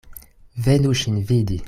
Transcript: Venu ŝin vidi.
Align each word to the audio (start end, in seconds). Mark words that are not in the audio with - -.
Venu 0.67 0.95
ŝin 1.03 1.21
vidi. 1.33 1.59